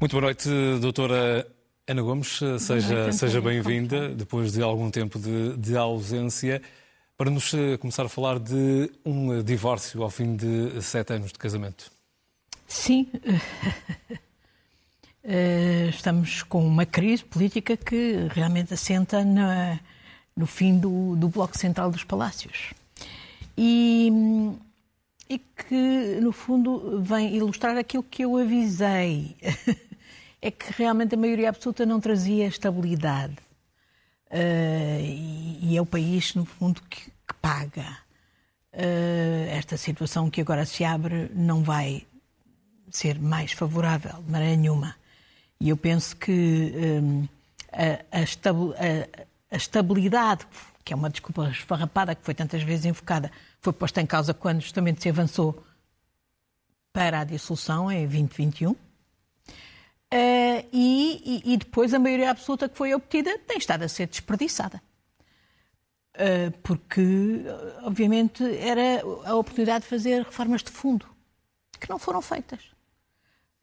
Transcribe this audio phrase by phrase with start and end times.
[0.00, 0.48] Muito boa noite,
[0.80, 1.46] doutora
[1.86, 2.40] Ana Gomes.
[2.58, 6.62] Seja, seja bem-vinda, depois de algum tempo de, de, ausência,
[7.18, 11.38] para nos eh, começar a falar de um divórcio ao fim de sete anos de
[11.38, 11.92] casamento.
[12.66, 13.08] Sim.
[15.22, 19.78] Eh, estamos com uma crise política que realmente assenta na,
[20.34, 22.72] no fim do, do Bloco Central dos Palácios.
[23.56, 24.10] E,
[25.28, 29.36] e que, no fundo, vem ilustrar aquilo que eu avisei
[30.40, 33.36] é que realmente a maioria absoluta não trazia estabilidade.
[34.30, 37.98] Uh, e, e, é o país, no fundo, que, que paga.
[38.72, 42.06] Uh, esta situação que agora se abre não vai
[42.88, 44.99] ser mais favorável de maneira nenhuma.
[45.60, 47.28] E eu penso que um,
[47.72, 50.46] a, a, estabilidade,
[50.84, 54.60] que é uma desculpa esfarrapada que foi tantas vezes invocada, foi posta em causa quando
[54.60, 55.62] justamente se avançou
[56.92, 58.74] para a dissolução em 2021
[60.12, 64.82] Uh, e, e, depois a maioria absoluta que foi obtida tem estado a ser desperdiçada.
[66.16, 67.44] Uh, porque,
[67.84, 71.06] obviamente, era a oportunidade de fazer reformas de fundo
[71.78, 72.60] que não foram feitas.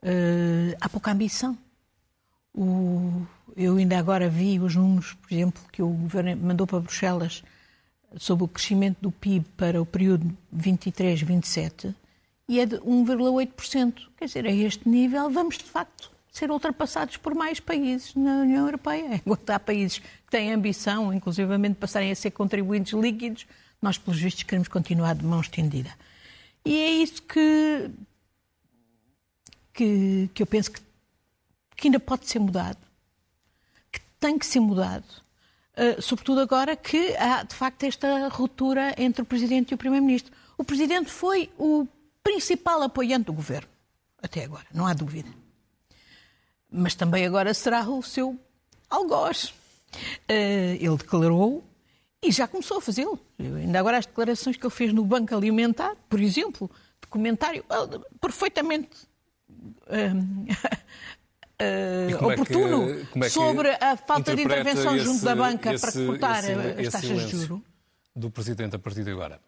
[0.02, 1.58] Uh, há pouca ambição.
[2.58, 3.22] O,
[3.56, 7.44] eu ainda agora vi os números, por exemplo, que o governo mandou para Bruxelas
[8.18, 11.94] sobre o crescimento do PIB para o período 23-27
[12.48, 13.94] e é de 1,8%.
[14.18, 18.66] Quer dizer, a este nível vamos, de facto, ser ultrapassados por mais países na União
[18.66, 19.16] Europeia.
[19.26, 23.46] Enquanto há países que têm ambição, inclusivamente, de passarem a ser contribuintes líquidos,
[23.82, 25.92] nós, pelos vistos, queremos continuar de mão estendida.
[26.66, 27.92] E é isso que,
[29.74, 30.82] que, que eu penso que,
[31.78, 32.80] que ainda pode ser mudado,
[33.92, 35.06] que tem que ser mudado.
[35.78, 40.34] Uh, sobretudo agora que há, de facto, esta ruptura entre o Presidente e o Primeiro-Ministro.
[40.58, 41.88] O Presidente foi o
[42.24, 43.70] principal apoiante do Governo,
[44.22, 45.30] até agora, não há dúvida
[46.70, 48.38] mas também agora será o seu
[48.90, 49.54] algoz.
[50.30, 51.64] Uh, ele declarou
[52.22, 53.20] e já começou a fazê-lo.
[53.40, 56.70] Ainda agora as declarações que ele fez no Banco Alimentar, por exemplo,
[57.02, 57.64] documentário
[58.20, 58.90] perfeitamente
[59.50, 60.78] uh,
[61.62, 65.92] uh, oportuno é que, é sobre a falta de intervenção esse, junto da banca esse,
[65.92, 67.62] para cortar as taxas de juros.
[68.16, 69.40] Do Presidente a partir de agora.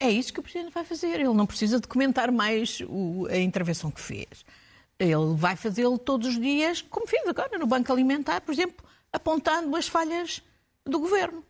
[0.00, 1.20] É isso que o Presidente vai fazer.
[1.20, 4.44] Ele não precisa documentar mais o, a intervenção que fez.
[4.98, 9.74] Ele vai fazê-lo todos os dias, como fez agora no Banco Alimentar, por exemplo, apontando
[9.76, 10.42] as falhas
[10.84, 11.44] do governo.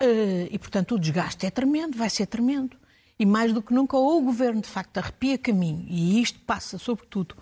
[0.00, 2.76] Eh, e, portanto, o desgaste é tremendo, vai ser tremendo.
[3.18, 6.78] E mais do que nunca, ou o governo de facto arrepia caminho, e isto passa,
[6.78, 7.36] sobretudo,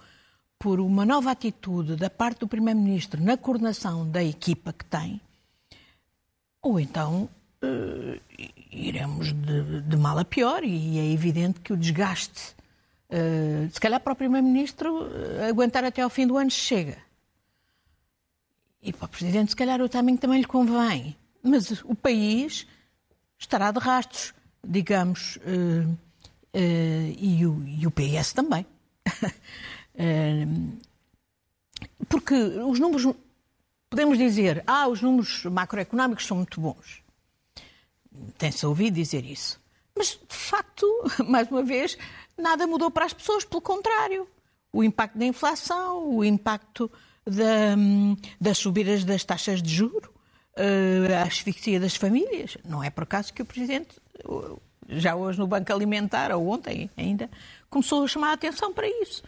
[0.58, 5.20] por uma nova atitude da parte do Primeiro-Ministro na coordenação da equipa que tem,
[6.62, 7.28] ou então
[7.62, 8.20] uh,
[8.72, 12.56] iremos de, de, mal a pior, e é evidente que o desgaste
[13.08, 16.98] Uh, se calhar para o Primeiro-Ministro uh, aguentar até ao fim do ano chega.
[18.82, 21.16] E para o Presidente, se calhar, o timing também lhe convém.
[21.42, 22.66] Mas o país
[23.38, 25.38] estará de rastros, digamos,
[26.52, 28.66] e, o, e, o, PS também.
[32.08, 33.14] porque os números,
[33.88, 37.02] podemos dizer, ah, os números macroeconómicos são muito bons.
[38.38, 39.60] Tem-se ouvido dizer isso.
[39.96, 40.86] Mas, de facto,
[41.26, 41.96] mais uma vez,
[42.36, 44.28] nada mudou para as pessoas, pelo contrário.
[44.72, 46.90] O impacto da inflação, o impacto
[47.24, 47.74] da,
[48.40, 50.12] das subidas das taxas de juro,
[50.56, 52.56] eh, a asfixia das famílias.
[52.64, 53.96] Não é por acaso que o Presidente,
[54.88, 57.30] já hoje no Banco Alimentar, ou ontem ainda,
[57.70, 59.22] começou a chamar a atenção para isso.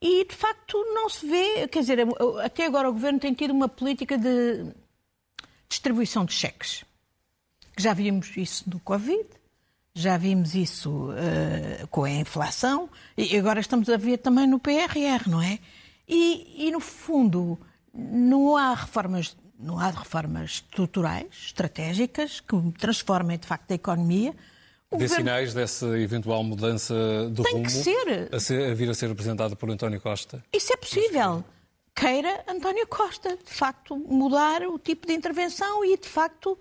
[0.00, 1.68] E, de facto, não se vê.
[1.68, 1.98] Quer dizer,
[2.42, 4.72] até agora o Governo tem tido uma política de
[5.68, 6.84] distribuição de cheques.
[7.78, 9.26] Já vimos isso no Covid,
[9.94, 15.28] já vimos isso uh, com a inflação e agora estamos a ver também no PRR,
[15.28, 15.58] não é?
[16.08, 17.58] E, e no fundo,
[17.94, 24.34] não há reformas, não há reformas estruturais, estratégicas, que transformem de facto a economia.
[24.90, 25.14] Governo...
[25.14, 26.94] sinais dessa eventual mudança
[27.32, 28.28] de Tem rumo que ser.
[28.34, 30.44] A, ser, a vir a ser representado por António Costa?
[30.52, 31.44] Isso é possível.
[31.94, 36.58] Queira António Costa, de facto, mudar o tipo de intervenção e, de facto,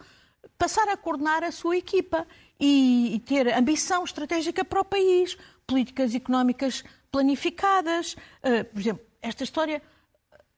[0.60, 2.28] passar a coordenar a sua equipa
[2.60, 5.36] e, e ter ambição estratégica para o país,
[5.66, 8.14] políticas económicas planificadas.
[8.44, 9.82] Uh, por exemplo, esta história,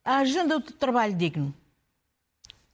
[0.04, 1.54] a agenda de trabalho digno,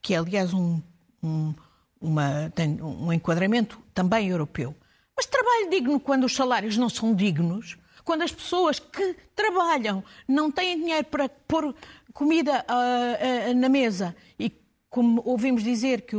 [0.01, 0.81] que é, aliás, um,
[1.21, 1.53] um,
[2.01, 4.75] uma, tem um enquadramento também europeu.
[5.17, 10.51] Mas trabalho digno quando os salários não são dignos, quando as pessoas que trabalham não
[10.51, 11.73] têm dinheiro para pôr
[12.13, 14.51] comida uh, uh, na mesa e
[14.89, 16.15] como ouvimos dizer que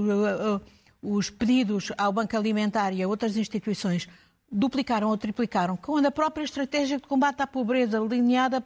[1.01, 4.09] os pedidos ao Banco Alimentar e a outras instituições
[4.51, 8.65] duplicaram ou triplicaram, quando a própria estratégia de combate à pobreza, alinhada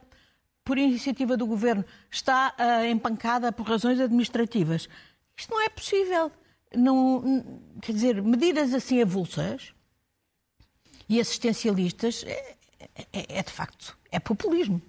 [0.64, 4.88] por iniciativa do governo, está uh, empancada por razões administrativas.
[5.36, 6.30] Isto não é possível.
[6.74, 7.44] Não,
[7.80, 9.74] quer dizer, medidas assim avulsas
[11.12, 12.54] e assistencialistas é,
[13.12, 14.80] é, é de facto é populismo.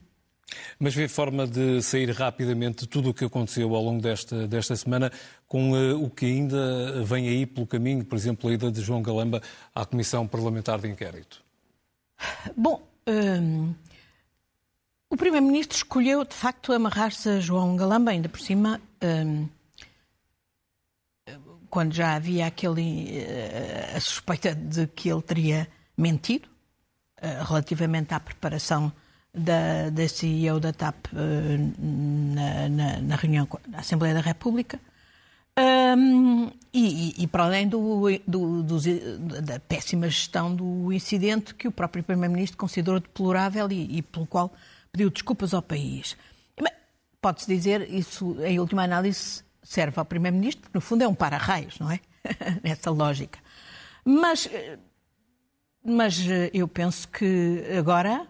[0.80, 4.76] Mas vê forma de sair rapidamente de tudo o que aconteceu ao longo desta, desta
[4.76, 5.12] semana,
[5.48, 9.02] com uh, o que ainda vem aí pelo caminho, por exemplo, a ida de João
[9.02, 9.42] Galamba
[9.76, 11.44] à Comissão Parlamentar de Inquérito?
[12.56, 13.74] Bom, hum,
[15.10, 19.48] o Primeiro-Ministro escolheu, de facto, amarrar-se a João Galamba, ainda por cima, hum,
[21.70, 25.68] quando já havia aquele, uh, a suspeita de que ele teria
[26.04, 26.48] mentido
[27.22, 28.92] uh, relativamente à preparação
[29.34, 31.18] da, da CEO da TAP uh,
[31.80, 34.80] na, na, na, reunião da Assembleia da República.
[35.58, 38.80] Um, e, e, para além do, do, do,
[39.42, 44.52] da péssima gestão do incidente que o próprio Primeiro-Ministro considerou deplorável e, e, pelo qual
[44.92, 46.18] pediu desculpas ao país.
[47.22, 51.80] Pode-se dizer, isso em última análise serve ao Primeiro-Ministro, porque no fundo é um para-raios,
[51.80, 52.00] não é?
[52.62, 53.40] Nessa lógica.
[54.04, 54.50] Mas,
[55.84, 56.18] mas
[56.54, 58.28] eu penso que agora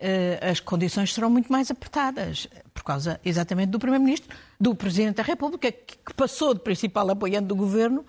[0.00, 5.22] eh, as condições serão muito mais apertadas, por causa exatamente do Primeiro-Ministro, do Presidente da
[5.22, 8.04] República, que passou de principal apoiante do governo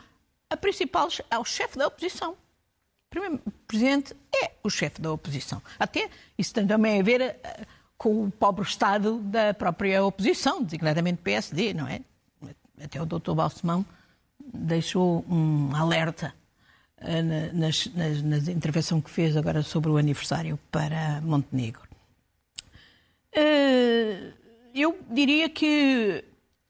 [0.49, 2.31] a principal ao chefe da oposição.
[2.31, 5.61] O Primeiro Presidente é o chefe da oposição.
[5.79, 7.65] Até isso tem também a ver eh,
[7.97, 12.01] com o pobre estado da própria oposição, designadamente PSD, não é?
[12.81, 13.33] Até o Dr.
[13.33, 13.85] Balsemão
[14.53, 16.33] deixou um alerta
[17.01, 21.87] eh, na, na, intervenção que fez agora sobre o aniversário para Montenegro.
[23.33, 24.33] Eh,
[24.73, 26.23] eu diria que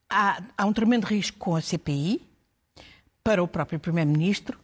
[0.08, 2.22] há, há um tremendo risco com a CPI
[3.22, 4.58] para o próprio Primeiro-Ministro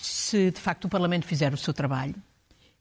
[0.00, 2.14] se de facto o Parlamento fizer o seu trabalho.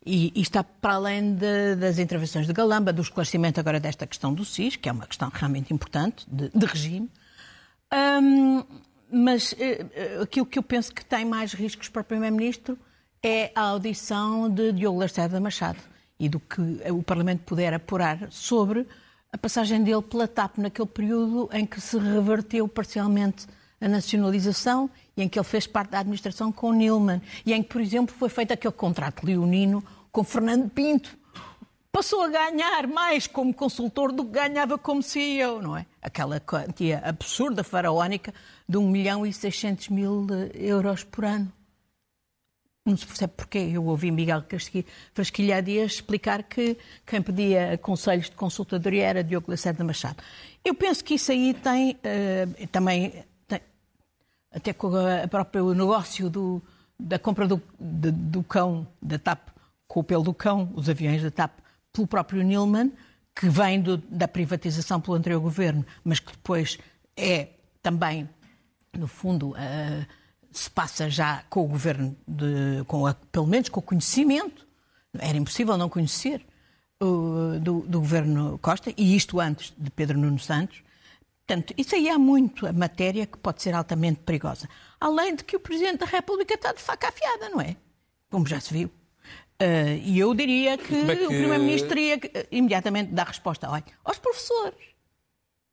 [0.06, 4.34] E, e está para além de, das intervenções de Galamba, do esclarecimento agora desta questão
[4.34, 7.10] do SIS, que é uma questão realmente importante, de, de regime.
[7.94, 8.64] Um,
[9.12, 12.78] mas uh, aquilo que eu penso que tem mais riscos para o Primeiro-Ministro
[13.24, 15.80] é a audição de Diogo Lacerda Machado
[16.20, 16.62] e do que
[16.92, 18.88] o Parlamento puder apurar sobre
[19.32, 23.46] a passagem dele pela TAP naquele período em que se reverteu parcialmente
[23.80, 27.70] a nacionalização e em que ele fez parte da administração com Nilman e em que,
[27.70, 31.18] por exemplo, foi feito aquele contrato leonino com Fernando Pinto,
[31.98, 35.84] passou a ganhar mais como consultor do que ganhava como CEO, não é?
[36.00, 38.32] Aquela quantia absurda, faraónica,
[38.70, 41.52] de 1 milhão e 600 mil euros por ano.
[42.86, 43.72] Não se percebe porquê.
[43.74, 44.44] Eu ouvi Miguel
[45.12, 50.18] Frasquilha Dias explicar que quem pedia conselhos de consultadoria era Diogo Lacerda Machado.
[50.64, 53.60] Eu penso que isso aí tem uh, também, tem,
[54.52, 56.62] até com o próprio negócio do,
[57.00, 59.50] da compra do, de, do cão, da TAP,
[59.88, 61.66] com o pelo do cão, os aviões da TAP,
[61.98, 62.92] pelo próprio Nilman,
[63.36, 66.78] que vem do, da privatização pelo anterior governo, mas que depois
[67.16, 67.50] é
[67.82, 68.30] também,
[68.94, 70.06] no fundo, uh,
[70.52, 74.68] se passa já com o governo, de, com a, pelo menos com o conhecimento,
[75.18, 76.46] era impossível não conhecer,
[77.02, 80.84] uh, do, do, governo Costa, e isto antes de Pedro Nuno Santos.
[81.46, 84.68] Portanto, isso aí há muito a matéria que pode ser altamente perigosa.
[85.00, 87.78] Além de que o Presidente da República está de faca afiada, não é?
[88.30, 88.92] Como já se viu.
[89.62, 91.24] Uh, e eu diria que, é que...
[91.26, 94.80] o Primeiro-Ministro teria que imediatamente dar resposta olha, aos professores.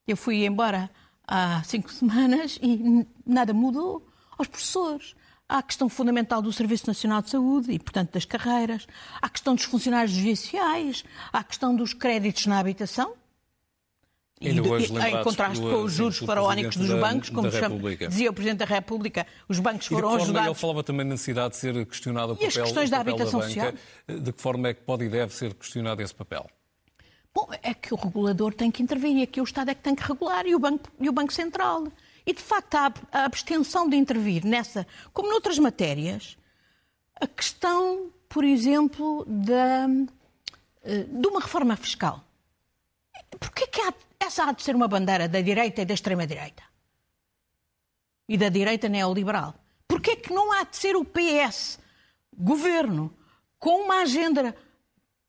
[0.07, 0.91] Eu fui embora
[1.27, 4.09] há cinco semanas e nada mudou.
[4.37, 5.15] Aos professores.
[5.49, 8.87] Há a questão fundamental do Serviço Nacional de Saúde e, portanto, das carreiras.
[9.21, 11.05] Há a questão dos funcionários judiciais.
[11.33, 13.15] Há a questão dos créditos na habitação.
[14.45, 18.65] E, em contraste com os juros faraónicos dos bancos, como chama, dizia o Presidente da
[18.65, 20.49] República, os bancos foram forma, ajudados.
[20.49, 23.41] Ele falava também da necessidade de ser questionado o papel, e as questões da habitação
[23.41, 23.73] da social.
[24.09, 26.49] De que forma é que pode e deve ser questionado esse papel?
[27.35, 29.95] Bom, é que o regulador tem que intervir e aqui o Estado é que tem
[29.95, 31.89] que regular e o Banco, e o banco Central.
[32.25, 36.39] E, de facto, a, a abstenção de intervir nessa, como noutras matérias,
[37.21, 39.89] a questão, por exemplo, da,
[40.85, 42.25] eh, de uma reforma fiscal.
[43.39, 43.93] Porquê que há
[44.25, 46.63] essa há de ser uma bandeira da direita e da extrema-direita.
[48.29, 49.55] E da direita neoliberal.
[49.87, 51.79] Porquê é que não há de ser o PS,
[52.37, 53.15] governo,
[53.59, 54.55] com uma agenda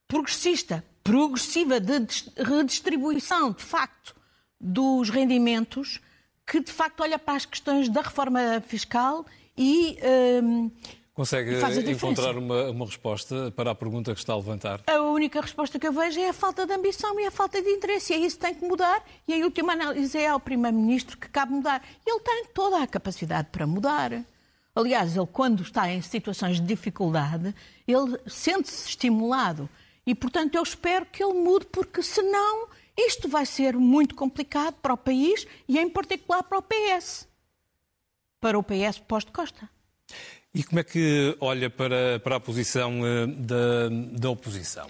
[0.07, 1.93] progressista, progressiva de
[2.37, 4.15] redistribuição, de facto,
[4.59, 6.01] dos rendimentos,
[6.45, 9.25] que de facto olha para as questões da reforma fiscal
[9.57, 9.97] e
[10.43, 10.71] um,
[11.15, 11.57] Consegue
[11.89, 14.81] encontrar uma, uma, resposta para a pergunta que está a levantar?
[14.85, 17.69] A única resposta que eu vejo é a falta de ambição e a falta de
[17.69, 18.11] interesse.
[18.11, 19.01] E é isso que tem que mudar.
[19.25, 21.81] E em última análise é ao Primeiro-Ministro que cabe mudar.
[22.05, 24.25] Ele tem toda a capacidade para mudar.
[24.75, 27.55] Aliás, ele, quando está em situações de dificuldade,
[27.87, 29.69] ele sente-se estimulado.
[30.05, 32.67] E, portanto, eu espero que ele mude, porque senão
[32.97, 37.25] isto vai ser muito complicado para o país e, em particular, para o PS.
[38.41, 39.73] Para o PS pós-de-Costa.
[40.55, 44.87] E como é que olha para, para a posição eh, da, da oposição?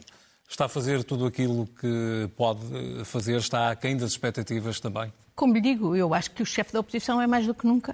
[0.48, 3.38] Está a fazer tudo aquilo que pode fazer?
[3.38, 5.12] Está aquém das expectativas também?
[5.36, 7.94] Como lhe digo, eu acho que o chefe da oposição é mais do que nunca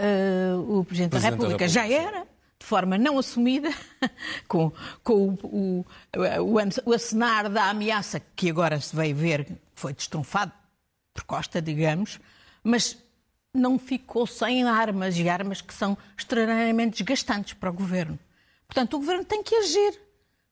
[0.00, 1.58] uh, o Presidente, Presidente da, República.
[1.58, 1.68] da, República.
[1.68, 2.26] Já era,
[2.58, 3.70] de forma não assumida,
[4.48, 4.72] com,
[5.04, 5.84] com o,
[6.16, 10.52] o, o, acenar da ameaça que agora se veio ver, foi destrunfado
[11.12, 12.18] por Costa, digamos,
[12.64, 12.96] mas
[13.58, 18.18] não ficou sem armas e armas que são extraordinariamente desgastantes para o governo.
[18.66, 20.00] Portanto, o governo tem que agir,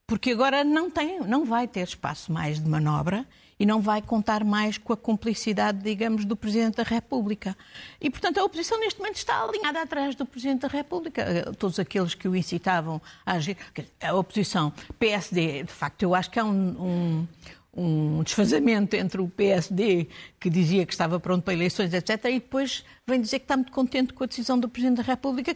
[0.07, 3.27] porque agora não tem, não vai ter espaço mais de manobra
[3.59, 7.57] e não vai contar mais com a cumplicidade, digamos, do Presidente da República.
[8.01, 11.53] E, portanto, a oposição neste momento está alinhada atrás do Presidente da República.
[11.59, 13.57] Todos aqueles que o incitavam a agir.
[14.01, 17.27] A oposição PSD, de facto, eu acho que há um, um
[17.77, 20.09] um desfazamento entre o PSD,
[20.41, 23.73] que dizia que estava pronto para eleições, etc., e depois vem dizer que está muito
[23.73, 25.55] contente com a decisão do Presidente da República,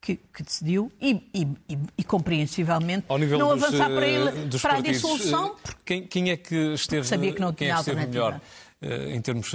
[0.00, 3.06] que, que decidiu, e, e, e, compreensivelmente,
[3.36, 5.56] não avançar para, ele, eh, para a dissolução.
[5.66, 8.40] Eh, quem, quem, é que esteve, sabia que não quem é que esteve melhor?
[8.80, 9.52] Eh, em termos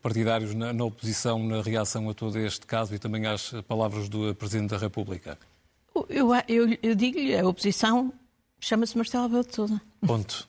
[0.00, 4.32] partidários, na, na, oposição, na reação a todo este caso e também às palavras do
[4.36, 5.36] Presidente da República?
[6.08, 8.12] Eu, eu, eu digo-lhe, a oposição
[8.60, 9.80] chama-se Marcelo Rebelo de Sousa.
[10.06, 10.48] Ponto.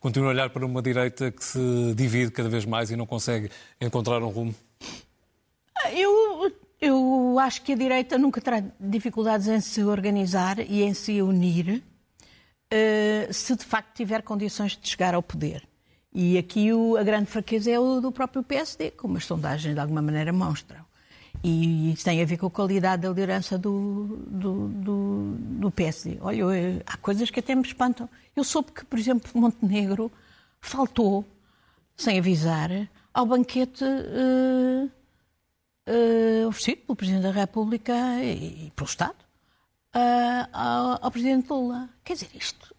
[0.00, 3.50] Continua a olhar para uma direita que se divide cada vez mais e não consegue
[3.80, 4.54] encontrar um rumo?
[5.92, 11.20] Eu, eu acho que a direita nunca terá dificuldades em se organizar e em se
[11.20, 11.82] unir
[12.72, 15.62] uh, se de facto tiver condições de chegar ao poder.
[16.12, 19.80] E aqui o, a grande fraqueza é o do próprio PSD, como as sondagens de
[19.80, 20.84] alguma maneira mostram.
[21.42, 26.18] E isso tem a ver com a qualidade da liderança do, do, do, do PSD.
[26.20, 28.08] Olha, eu, há coisas que até me espantam.
[28.40, 30.10] Eu soube que, por exemplo, Montenegro
[30.62, 31.26] faltou,
[31.94, 32.70] sem avisar,
[33.12, 34.90] ao banquete uh,
[35.86, 37.92] uh, oferecido pelo Presidente da República
[38.24, 39.18] e, e pelo Estado
[39.94, 41.90] uh, ao, ao, Presidente Lula.
[42.02, 42.74] Quer dizer, isto,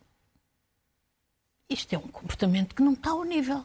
[1.70, 3.64] isto é um comportamento que não está ao nível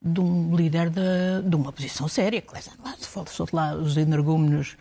[0.00, 2.42] de um líder de, de uma posição séria.
[2.82, 4.78] Lá, se fosse lá os energúmenos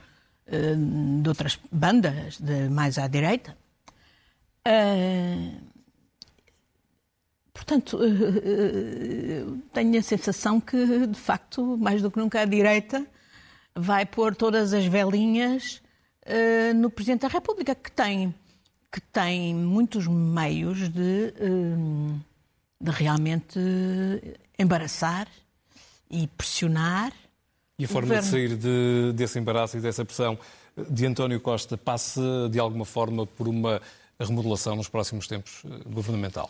[1.21, 3.57] de outras bandas, de mais à direita.
[4.65, 5.74] Uh,
[7.55, 13.03] portanto, uh, tenho a sensação que, de facto, mais do que nunca a direita
[13.73, 15.81] vai pôr todas as velinhas
[16.77, 18.33] no Presidente da República, que tem,
[18.91, 21.33] que tem muitos meios de,
[22.81, 23.59] de realmente
[24.57, 25.27] embaraçar
[26.09, 27.11] e pressionar.
[27.77, 30.39] E a forma de sair de, desse embaraço e dessa pressão
[30.89, 33.81] de António Costa passa, de alguma forma, por uma
[34.19, 36.49] remodelação nos próximos tempos eh, governamental?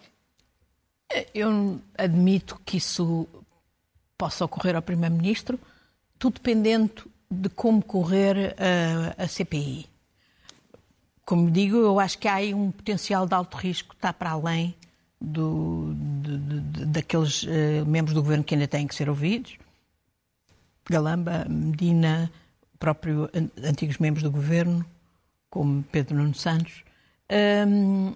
[1.34, 3.28] Eu admito que isso
[4.18, 5.60] possa ocorrer ao Primeiro-Ministro,
[6.18, 6.92] tudo dependendo
[7.30, 9.88] de como correr a, a, CPI.
[11.26, 14.32] Como digo, eu acho que há aí um potencial de alto risco que está para
[14.32, 14.76] além
[15.20, 19.58] do, de, de, daqueles uh, membros do governo que ainda têm que ser ouvidos.
[20.88, 22.32] Galamba, Medina,
[22.78, 23.30] próprio
[23.64, 24.86] antigos membros do governo,
[25.50, 26.85] como Pedro Nuno Santos.
[27.28, 28.14] Um,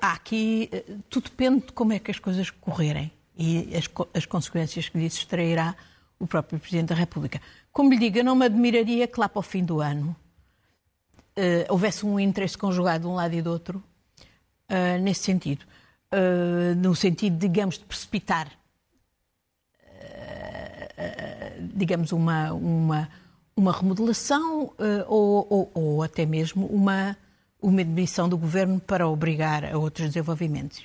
[0.00, 4.26] há aqui, eh, tudo depende de como é que as coisas correrem e as, as
[4.26, 5.76] consequências que disso extrairá
[6.18, 7.40] o próprio Presidente da República.
[7.72, 10.14] Como lhe digo, eu não me admiraria que lá para o fim do ano
[11.36, 13.82] uh, houvesse um interesse conjugado de um lado e do outro
[14.70, 15.64] uh, nesse sentido.
[16.12, 18.50] Uh, no sentido, digamos, de precipitar,
[21.74, 23.08] digamos, uma, uma,
[23.56, 24.72] uma remodelação
[25.08, 27.16] ou, ou, ou, até mesmo uma,
[27.62, 30.82] uma demissão do governo para obrigar a outros desenvolvimentos.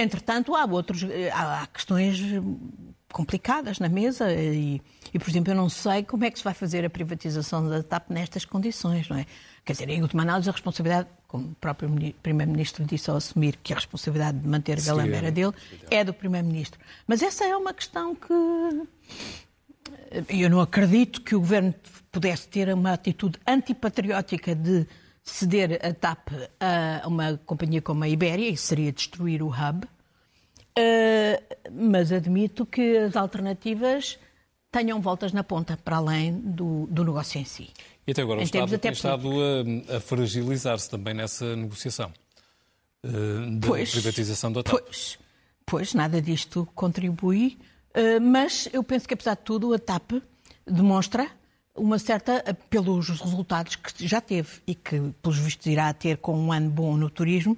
[0.00, 2.20] entretanto, há, outros, há, há questões
[3.14, 6.52] complicadas na mesa e, e, por exemplo, eu não sei como é que se vai
[6.52, 9.24] fazer a privatização da TAP nestas condições, não é?
[9.64, 11.88] Quer dizer, em última análise, a responsabilidade, como o próprio
[12.20, 15.52] Primeiro-Ministro disse ao assumir que a responsabilidade de manter Galamba era dele,
[15.90, 16.80] é do Primeiro-Ministro.
[17.06, 18.32] Mas essa é uma questão que.
[20.28, 21.72] Eu não acredito que o Governo
[22.10, 24.86] pudesse ter uma atitude antipatriótica de
[25.24, 26.28] ceder a TAP
[26.60, 29.86] a uma companhia como a Ibéria, isso seria destruir o hub.
[30.76, 34.18] Uh, mas admito que as alternativas
[34.70, 37.70] tenham voltas na ponta, para além do, do negócio em si.
[38.06, 39.30] E até agora o Estado tem estado
[39.88, 42.12] a, a fragilizar-se também nessa negociação
[43.04, 44.74] uh, da pois, privatização da TAP.
[44.74, 45.18] Pois,
[45.64, 47.56] pois, nada disto contribui,
[47.96, 50.14] uh, mas eu penso que, apesar de tudo, a TAP
[50.66, 51.30] demonstra
[51.76, 56.52] uma certa, pelos resultados que já teve e que, pelos vistos, irá ter com um
[56.52, 57.56] ano bom no turismo,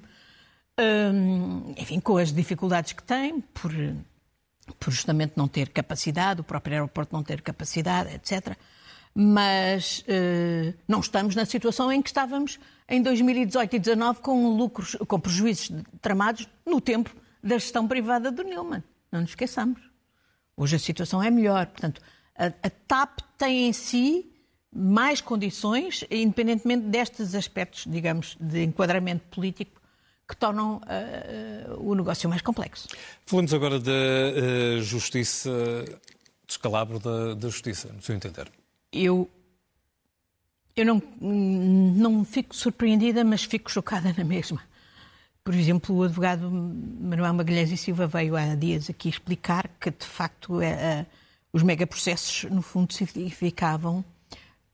[0.79, 3.73] um, enfim, com as dificuldades que tem, por,
[4.79, 8.57] por justamente não ter capacidade, o próprio aeroporto não ter capacidade, etc.
[9.15, 12.59] Mas uh, não estamos na situação em que estávamos
[12.89, 18.43] em 2018 e 2019 com lucros, com prejuízos tramados no tempo da gestão privada do
[18.43, 18.83] Newman.
[19.11, 19.81] Não nos esqueçamos.
[20.57, 21.67] Hoje a situação é melhor.
[21.67, 22.01] Portanto,
[22.37, 24.31] a, a TAP tem em si
[24.75, 29.81] mais condições, independentemente destes aspectos, digamos, de enquadramento político
[30.29, 32.89] que tornam uh, o negócio mais complexo.
[33.25, 35.51] Falamos agora da uh, justiça,
[36.47, 38.51] descalabro da, da justiça, no seu entender.
[38.93, 39.31] Eu,
[40.75, 44.61] eu não, não fico surpreendida, mas fico chocada na mesma.
[45.45, 50.05] Por exemplo, o advogado Manuel Magalhães e Silva veio há dias aqui explicar que, de
[50.05, 51.07] facto, é, uh,
[51.57, 54.05] os megaprocessos, no fundo, significavam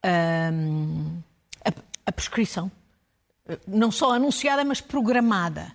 [0.04, 1.22] uh,
[1.64, 1.72] a,
[2.06, 2.72] a, prescrição.
[3.68, 5.72] Não só anunciada, mas programada.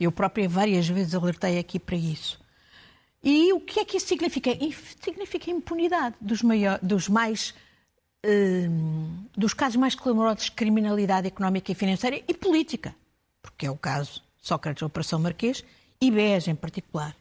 [0.00, 2.40] Eu própria várias vezes alertei aqui para isso.
[3.22, 4.50] E o que é que isso significa?
[5.00, 7.54] Significa impunidade dos, maior, dos mais
[8.26, 12.96] uh, dos casos mais clamorosos de criminalidade económica e financeira e política,
[13.40, 15.64] porque é o caso Sócrates Operação Marquês
[16.00, 17.14] e BES em particular.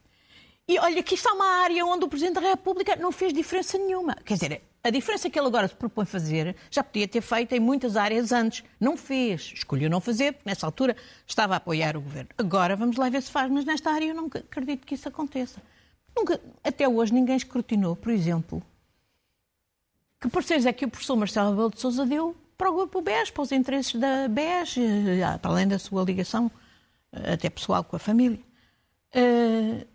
[0.69, 4.15] E olha, aqui está uma área onde o Presidente da República não fez diferença nenhuma.
[4.25, 7.59] Quer dizer, a diferença que ele agora se propõe fazer já podia ter feito em
[7.59, 8.65] muitas áreas antes.
[8.77, 9.53] Não fez.
[9.55, 12.29] Escolheu não fazer, porque nessa altura estava a apoiar o governo.
[12.38, 15.62] Agora vamos lá ver se faz, mas nesta área eu não acredito que isso aconteça.
[16.15, 18.62] Nunca, até hoje ninguém escrutinou, por exemplo,
[20.19, 23.29] que parceiros é que o professor Marcelo Rebelo de Sousa deu para o grupo BES,
[23.29, 26.51] para os interesses da BES, eh, para além da sua ligação
[27.13, 28.39] eh, até pessoal com a família.
[29.15, 29.86] Uh,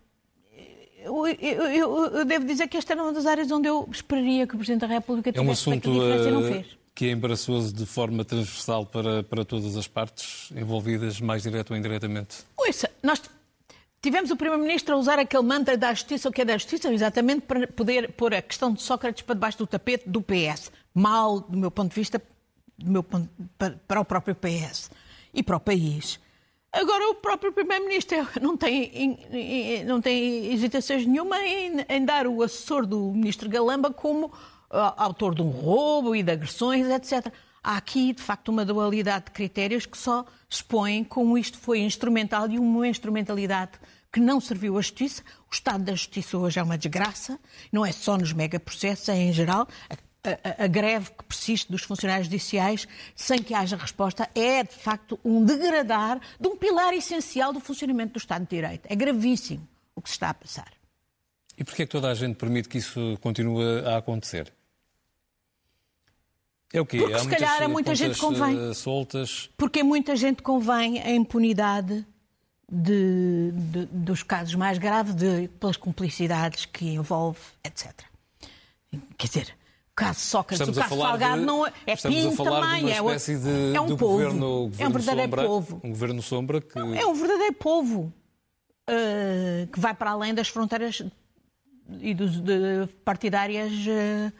[1.04, 4.54] eu, eu, eu, devo dizer que esta era uma das áreas onde eu esperaria que
[4.54, 6.66] o Presidente da República tivesse é um assunto, feito não fez.
[6.94, 11.76] Que é embaraçoso de forma transversal para, para todas as partes envolvidas, mais direto ou
[11.76, 12.38] indiretamente.
[12.56, 13.22] Ouça, nós
[14.02, 17.42] tivemos o Primeiro-Ministro a usar aquele mantra da justiça, o que é da justiça, exatamente
[17.42, 20.70] para poder pôr a questão de Sócrates para debaixo do tapete do PS.
[20.94, 22.20] Mal, do meu ponto de vista,
[22.76, 24.90] do meu ponto, para, para o próprio PS
[25.32, 26.20] e para o país.
[26.72, 29.18] Agora, o próprio Primeiro-Ministro não tem,
[29.86, 34.32] não tem hesitações nenhuma em, em, dar o assessor do Ministro Galamba como uh,
[34.96, 37.30] autor de um roubo e de agressões, etc.
[37.62, 42.50] Há aqui, de facto, uma dualidade de critérios que só expõem como isto foi instrumental
[42.50, 43.72] e uma instrumentalidade
[44.10, 45.22] que não serviu à justiça.
[45.50, 47.38] O estado da justiça hoje é uma desgraça,
[47.70, 49.68] não é só nos megaprocessos, é em geral
[50.24, 55.18] a, a, greve que persiste dos funcionários judiciais sem que haja resposta é, de facto,
[55.24, 58.86] um degradar de um pilar essencial do funcionamento do Estado de Direito.
[58.88, 60.72] É gravíssimo o que se está a passar.
[61.58, 64.52] E porquê é que toda a gente permite que isso continue a acontecer?
[66.72, 66.98] É o quê?
[66.98, 68.70] Porque, Há se calhar a muita gente convém.
[68.70, 69.50] Eh, soltas.
[69.58, 72.06] Porque muita gente convém a impunidade
[72.70, 77.92] de, de, dos casos mais graves, de, pelas cumplicidades que envolve, etc.
[79.18, 79.54] Quer dizer,
[79.94, 83.80] caso Sócrates, estamos o caso Salgado de, não é, é PIN também, é, de, é
[83.80, 85.80] um povo, governo, governo, é um verdadeiro sombra, povo.
[85.84, 86.78] Um governo sombra que...
[86.78, 88.12] É um verdadeiro povo
[88.88, 91.02] uh, que vai para além das fronteiras
[92.00, 94.32] e dos, de, partidárias uh,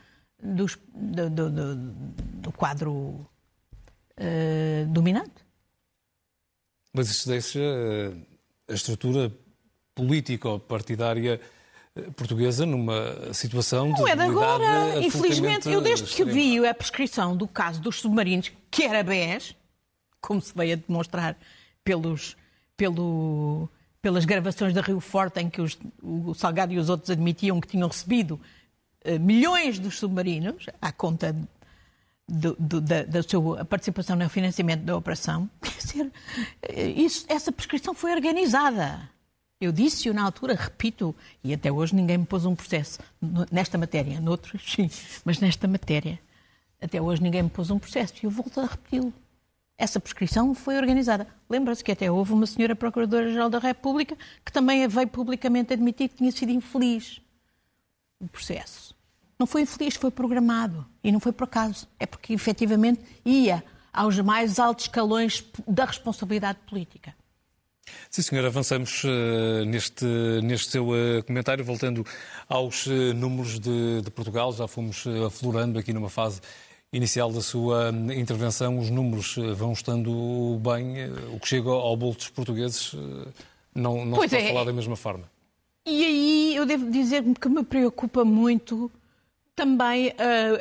[0.42, 5.42] dos, do, do, do, do, quadro uh, dominante.
[6.92, 7.60] Mas isso deixa
[8.68, 9.32] a estrutura
[9.94, 11.40] político-partidária
[12.16, 14.98] portuguesa numa situação de Não é de agora.
[15.00, 19.55] Infelizmente, eu desde que vi a prescrição do caso dos submarinos, que era BES,
[20.20, 21.37] como se veio a demonstrar
[21.85, 22.37] pelos,
[22.76, 23.68] pelo,
[24.00, 27.68] pelas gravações da Rio Forte, em que os, o Salgado e os outros admitiam que
[27.68, 28.40] tinham recebido
[29.05, 31.37] uh, milhões dos submarinos à conta
[32.26, 35.50] do, do, da, da, sua participação no financiamento da operação.
[35.61, 36.12] Quer dizer,
[36.62, 39.11] eh, isso, essa prescrição foi organizada.
[39.62, 42.98] Eu disse-o na altura, repito, e até hoje ninguém me pôs um processo
[43.48, 44.90] nesta matéria, noutros sim,
[45.25, 46.18] mas nesta matéria,
[46.81, 49.14] até hoje ninguém me pôs um processo e eu volto a repeti-lo.
[49.79, 51.29] Essa prescrição foi organizada.
[51.48, 56.16] Lembra-se que até houve uma senhora Procuradora-Geral da República que também veio publicamente admitir que
[56.16, 57.20] tinha sido infeliz
[58.18, 58.96] o processo.
[59.38, 60.85] Não foi infeliz, foi programado.
[61.05, 61.87] E não foi por acaso.
[62.01, 67.14] É porque efetivamente ia aos mais altos escalões da responsabilidade política.
[68.11, 70.05] Sim, senhor, avançamos uh, neste,
[70.42, 72.05] neste seu uh, comentário, voltando
[72.49, 74.53] aos uh, números de, de, Portugal.
[74.53, 76.40] Já fomos aflorando aqui numa fase
[76.92, 82.29] inicial da sua intervenção, os números vão estando bem, o que chega ao bolso dos
[82.29, 82.95] portugueses
[83.75, 84.49] não, não se pode é.
[84.49, 85.25] falar da mesma forma.
[85.87, 88.92] E aí eu devo dizer que me preocupa muito
[89.57, 90.12] também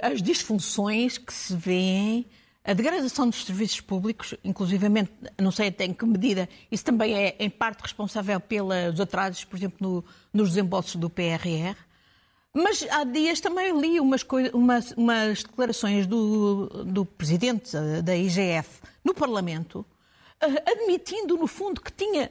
[0.02, 2.26] as disfunções que se vêem,
[2.64, 7.36] a degradação dos serviços públicos, inclusivamente, não sei até em que medida, isso também é
[7.40, 11.76] em parte responsável pelos atrasos, por exemplo, no, nos desembolsos do PRR.
[12.54, 19.14] Mas há dias também li umas, umas, umas declarações do, do presidente da IGF no
[19.14, 19.80] Parlamento,
[20.44, 22.30] uh, admitindo, no fundo, que, tinha,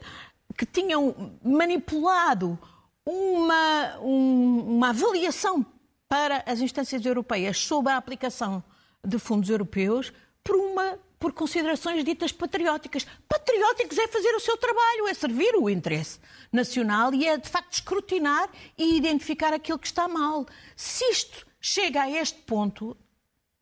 [0.57, 2.57] que tinham manipulado
[3.05, 5.65] uma, um, uma avaliação
[6.07, 8.63] para as instâncias europeias sobre a aplicação
[9.05, 10.11] de fundos europeus
[10.43, 13.05] por uma por considerações ditas patrióticas.
[13.29, 16.19] Patrióticos é fazer o seu trabalho, é servir o interesse
[16.51, 20.47] nacional e é, de facto, escrutinar e identificar aquilo que está mal.
[20.75, 22.97] Se isto chega a este ponto,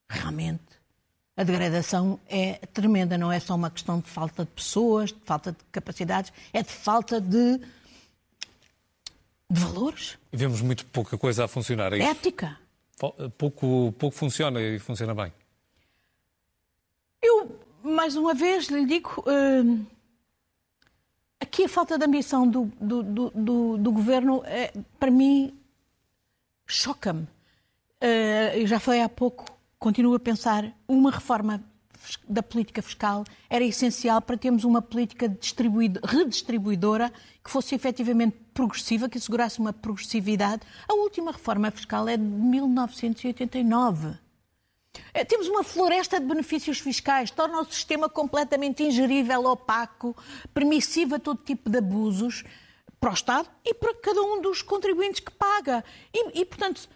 [0.09, 0.63] realmente
[1.35, 3.17] a degradação é tremenda.
[3.17, 6.71] Não é só uma questão de falta de pessoas, de falta de capacidades, é de
[6.71, 7.59] falta de
[9.51, 10.17] de valores.
[10.31, 11.91] E vemos muito pouca coisa a funcionar.
[11.93, 12.57] É Ética.
[13.37, 15.31] Pouco, pouco funciona e funciona bem.
[17.21, 19.23] Eu, mais uma vez, lhe digo.
[19.25, 19.85] Uh,
[21.39, 25.57] aqui a falta de ambição do, do, do, do, do governo, é, para mim,
[26.67, 27.23] choca-me.
[28.03, 29.45] Uh, eu já falei há pouco,
[29.79, 31.63] continuo a pensar, uma reforma
[32.27, 35.27] da política fiscal era essencial para termos uma política
[36.03, 37.11] redistribuidora
[37.43, 40.61] que fosse efetivamente progressiva, que assegurasse uma progressividade.
[40.87, 44.17] A última reforma fiscal é de 1989.
[45.13, 50.15] É, temos uma floresta de benefícios fiscais, torna o sistema completamente ingerível, opaco,
[50.53, 52.43] permissivo a todo tipo de abusos
[52.99, 55.83] para o Estado e para cada um dos contribuintes que paga.
[56.13, 56.89] E, e portanto,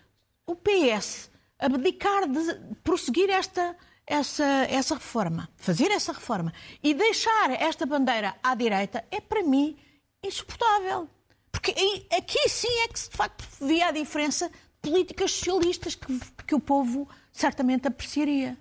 [0.46, 7.86] o PS abdicar de prosseguir esta essa, essa reforma, fazer essa reforma e deixar esta
[7.86, 9.78] bandeira à direita é, para mim,
[10.24, 11.10] insuportável.
[11.52, 11.72] Porque
[12.16, 16.60] aqui sim é que, de facto, via a diferença de políticas socialistas que, que o
[16.60, 18.58] povo certamente apreciaria.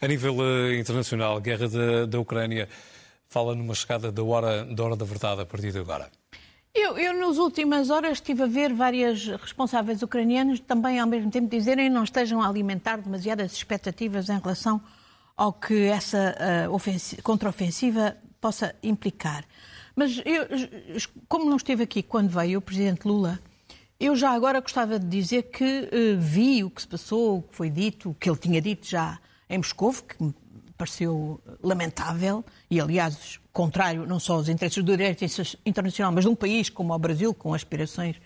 [0.00, 2.68] A nível uh, internacional, a guerra da, da Ucrânia
[3.28, 6.10] fala numa chegada da hora, da hora da verdade a partir de agora.
[6.74, 11.46] Eu, eu, nas últimas horas, estive a ver várias responsáveis ucranianos também, ao mesmo tempo,
[11.46, 14.80] dizerem que não estejam a alimentar demasiadas expectativas em relação
[15.36, 16.34] ao que essa
[16.66, 19.44] uh, contraofensiva possa implicar.
[19.94, 20.46] Mas, eu,
[21.28, 23.38] como não esteve aqui quando veio o Presidente Lula,
[24.00, 27.54] eu já agora gostava de dizer que uh, vi o que se passou, o que
[27.54, 30.34] foi dito, o que ele tinha dito já em Moscou, que me
[30.78, 35.24] pareceu lamentável e, aliás, contrário não só aos interesses do direito
[35.64, 38.16] internacional, mas de um país como o Brasil, com aspirações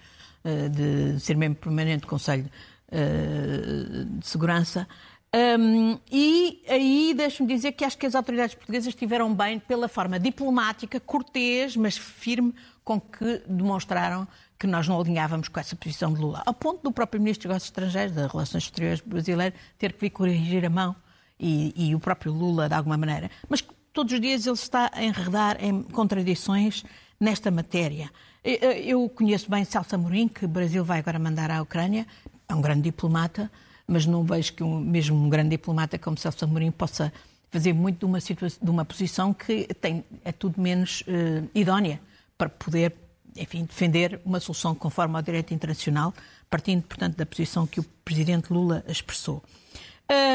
[0.45, 2.49] uh, de ser membro permanente do Conselho
[2.89, 4.87] uh, de Segurança.
[5.35, 10.19] Um, e aí deixe-me dizer que acho que as autoridades portuguesas estiveram bem pela forma
[10.19, 14.27] diplomática, cortês, mas firme, com que demonstraram
[14.59, 16.43] que nós não alinhávamos com essa posição de Lula.
[16.47, 20.11] Ao ponto do próprio Ministro dos Negócios Estrangeiros, das Relações Exteriores brasileiro, ter que vir
[20.11, 20.97] corrigir a mão
[21.39, 23.31] e, e o próprio Lula, de alguma maneira.
[23.49, 23.63] Mas
[23.97, 26.85] todos os dias ele está a enredar em contradições
[27.19, 28.11] nesta matéria.
[28.45, 32.07] Eu conheço bem Celso Amorim, que o Brasil vai agora mandar à Ucrânia,
[32.47, 33.51] é um grande diplomata,
[33.87, 37.11] mas não vejo que um, mesmo um grande diplomata como Celso Amorim possa
[37.51, 41.99] fazer muito de uma, situação, de uma posição que tem, é tudo menos uh, idónea
[42.37, 42.95] para poder,
[43.35, 46.13] enfim, defender uma solução conforme ao direito internacional,
[46.51, 49.43] partindo, portanto, da posição que o presidente Lula expressou.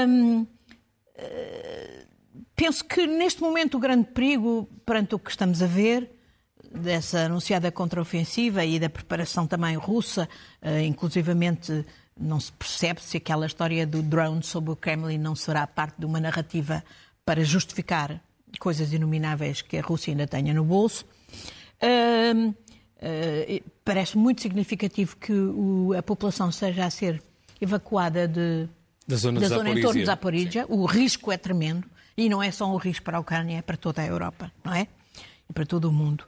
[0.07, 0.47] Um,
[2.55, 6.09] penso que neste momento o grande perigo perante o que estamos a ver
[6.73, 10.27] dessa anunciada contraofensiva e da preparação também russa,
[10.61, 11.85] uh, inclusivamente
[12.19, 16.05] não se percebe se aquela história do drone sobre o Kremlin não será parte de
[16.05, 16.83] uma narrativa
[17.25, 18.21] para justificar
[18.59, 21.05] coisas inomináveis que a Rússia ainda tenha no bolso.
[21.81, 27.21] Uh, uh, parece muito significativo que o, a população esteja a ser
[27.59, 28.67] evacuada de
[29.07, 30.65] da zona, da zona em torno de Zaporizhia.
[30.69, 31.87] O risco é tremendo.
[32.17, 34.73] E não é só um risco para a Ucrânia, é para toda a Europa, não
[34.73, 34.87] é?
[35.49, 36.25] E para todo o mundo.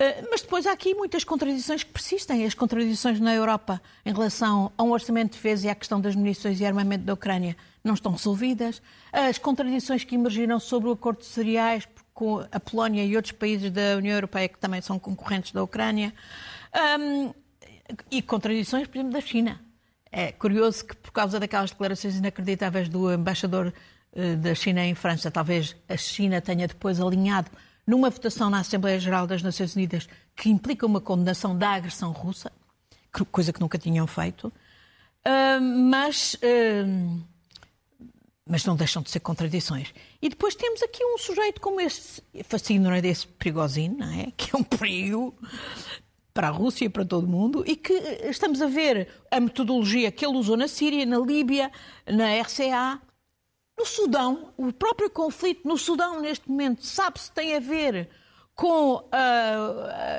[0.00, 2.44] Uh, mas depois há aqui muitas contradições que persistem.
[2.44, 6.16] As contradições na Europa em relação a um orçamento de defesa e à questão das
[6.16, 8.80] munições e armamento da Ucrânia não estão resolvidas.
[9.12, 13.70] As contradições que emergiram sobre o acordo de cereais com a Polónia e outros países
[13.70, 16.14] da União Europeia que também são concorrentes da Ucrânia.
[16.98, 17.32] Um,
[18.10, 19.60] e contradições, por exemplo, da China.
[20.12, 23.72] É curioso que, por causa daquelas declarações inacreditáveis do embaixador eh,
[24.38, 27.50] da China em França, talvez a China tenha depois alinhado
[27.86, 32.52] numa votação na Assembleia Geral das Nações Unidas que implica uma condenação da agressão russa,
[33.30, 34.52] coisa que nunca tinham feito.
[35.86, 36.36] Mas,
[38.48, 39.92] mas não deixam de ser contradições.
[40.20, 44.32] E depois temos aqui um sujeito como este fascínio desse perigosinho, não é?
[44.36, 45.34] Que é um perigo
[46.32, 47.92] para a Rússia e para todo o mundo, e que
[48.30, 51.72] estamos a ver a metodologia que ele usou na Síria, na Líbia,
[52.06, 53.00] na RCA,
[53.80, 58.10] no Sudão, o próprio conflito no Sudão neste momento, sabe-se tem a ver
[58.54, 59.04] com uh,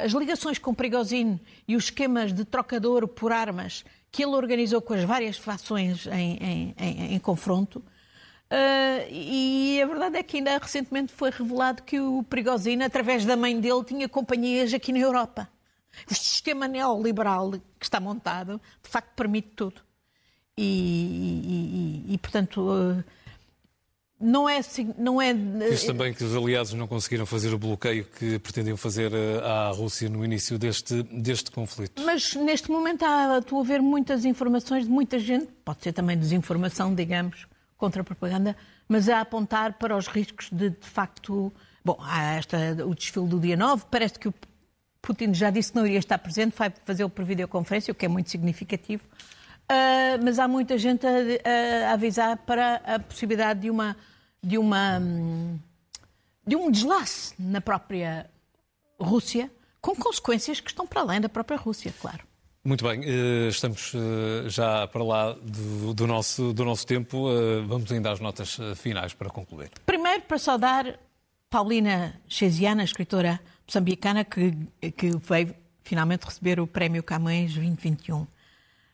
[0.04, 4.96] as ligações com Prigozhin e os esquemas de trocador por armas que ele organizou com
[4.96, 7.78] as várias fações em, em, em, em confronto.
[8.50, 13.38] Uh, e a verdade é que ainda recentemente foi revelado que o Prigozhin, através da
[13.38, 15.48] mãe dele, tinha companhias aqui na Europa.
[16.10, 19.82] O sistema neoliberal que está montado, de facto, permite tudo.
[20.58, 23.04] E, e, e, e portanto, uh,
[24.22, 24.62] não é,
[24.98, 25.34] não é.
[25.34, 29.70] Diz também que os aliados não conseguiram fazer o bloqueio que pretendiam fazer uh, à
[29.70, 32.02] Rússia no início deste, deste conflito.
[32.06, 36.18] Mas neste momento há, estou a ver muitas informações de muita gente, pode ser também
[36.18, 38.56] desinformação, digamos, contra a propaganda,
[38.88, 41.52] mas a apontar para os riscos de, de facto.
[41.84, 44.34] Bom, há esta, o desfile do dia 9, parece que o
[45.02, 48.08] Putin já disse que não iria estar presente, vai fazer por videoconferência, o que é
[48.08, 49.04] muito significativo.
[49.72, 53.96] Uh, mas há muita gente a, a, avisar para a possibilidade de uma,
[54.44, 55.00] de uma
[56.46, 58.30] de um deslace na própria
[59.00, 62.24] Rússia, com consequências que estão para além da própria Rússia, claro.
[62.64, 67.28] Muito bem, eh, estamos eh, já para lá do, do, nosso, do nosso tempo.
[67.32, 69.72] Eh, vamos ainda às notas finais para concluir.
[69.84, 71.00] Primeiro, para saudar
[71.50, 74.52] Paulina Chesiana, escritora moçambicana, que,
[74.92, 78.28] que veio finalmente receber o Prémio Camões 2021.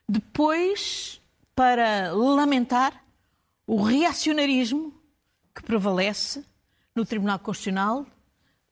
[0.07, 1.21] Depois,
[1.53, 3.03] para lamentar
[3.65, 4.96] o reacionarismo
[5.57, 6.43] que prevalece
[6.95, 8.05] no Tribunal Constitucional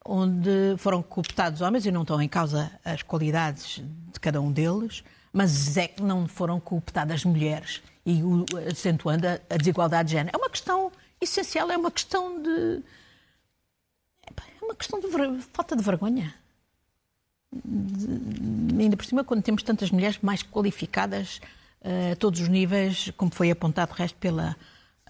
[0.06, 3.82] onde foram cooptados homens, e não estão em causa as qualidades
[4.13, 8.21] de cada um deles, mas é que não foram cooptadas mulheres, e
[8.71, 10.36] acentuando a desigualdade de género.
[10.36, 12.84] É uma questão essencial, é uma questão de.
[14.28, 15.08] É uma questão de
[15.52, 16.36] falta de vergonha.
[17.52, 21.39] De, ainda por cima, quando temos tantas mulheres mais qualificadas
[21.82, 24.56] uh, a todos os níveis, como foi apontado o resto pela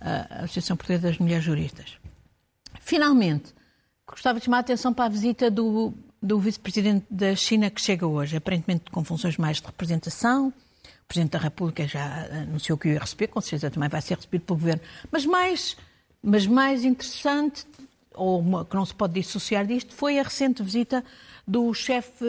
[0.02, 1.98] uh, Associação Portuguesa das Mulheres Juristas.
[2.80, 3.54] Finalmente,
[4.08, 8.06] Gostava de chamar a atenção para a visita do, do vice-presidente da China que chega
[8.06, 10.50] hoje, aparentemente com funções mais de representação.
[10.50, 14.16] O Presidente da República já anunciou que o ia receber, com certeza também vai ser
[14.16, 14.82] recebido pelo Governo.
[15.12, 15.76] Mas mais,
[16.22, 17.66] mas mais interessante,
[18.14, 21.04] ou uma, que não se pode dissociar disto, foi a recente visita
[21.48, 22.24] do chefe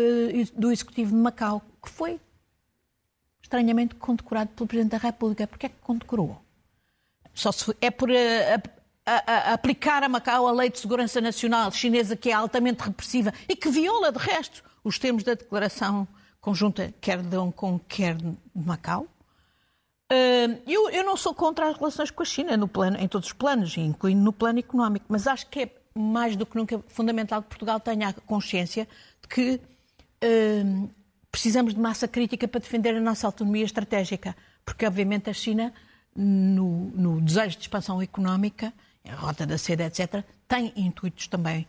[0.57, 2.19] do Executivo de Macau, que foi
[3.43, 5.47] estranhamente condecorado pelo Presidente da República.
[5.47, 6.41] Porquê é que condecorou?
[7.37, 8.63] Só se, é por a,
[9.07, 13.33] a, a, aplicar a Macau a lei de segurança nacional chinesa, que é altamente repressiva
[13.49, 16.09] e que viola, de resto, os termos da declaração
[16.41, 19.07] conjunta, quer de Hong Kong, quer de Macau.
[20.11, 23.29] Uh, eu, eu, não sou contra as relações com a China no plano, em todos
[23.29, 27.43] os planos, incluindo no plano económico, mas acho que é mais do que nunca fundamental
[27.43, 28.89] que Portugal tenha a consciência
[29.21, 29.61] de que
[30.25, 30.91] uh,
[31.31, 35.75] precisamos de massa crítica para defender a nossa autonomia estratégica, porque obviamente a China,
[36.17, 38.73] no, no desejo de expansão económica,
[39.09, 41.67] a Rota da Seda, etc., tem intuitos também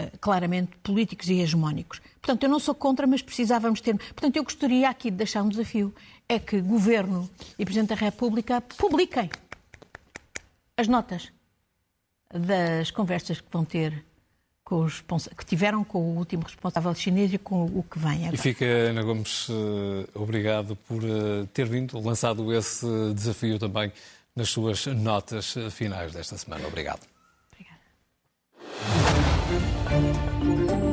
[0.00, 2.00] uh, claramente políticos e hegemónicos.
[2.20, 3.96] Portanto, eu não sou contra, mas precisávamos ter.
[3.96, 5.94] Portanto, eu gostaria aqui de deixar um desafio:
[6.28, 9.30] é que Governo e Presidente da República publiquem
[10.76, 11.30] as notas
[12.32, 14.04] das conversas que vão ter
[14.70, 15.02] com os
[15.36, 18.36] que tiveram com o último responsável chinês e com o que vem agora.
[18.36, 23.92] E fica, Ana Gomes, uh, obrigado por uh, ter vindo, lançado esse desafio também
[24.36, 26.68] nas suas notas finais desta semana.
[26.68, 27.00] Obrigado.
[29.90, 30.89] Obrigada.